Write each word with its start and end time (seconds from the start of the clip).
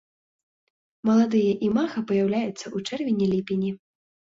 Маладыя 1.09 1.51
імага 1.67 2.05
паяўляюцца 2.13 2.57
ў 2.57 2.77
чэрвені-ліпені. 2.87 3.79